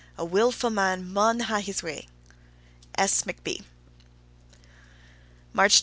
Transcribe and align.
A 0.17 0.25
wilfu' 0.25 0.71
man 0.73 1.13
maun 1.13 1.41
hae 1.41 1.61
his 1.61 1.83
way. 1.83 2.07
S. 2.95 3.21
McB. 3.21 3.63
March 5.53 5.79
22. 5.79 5.79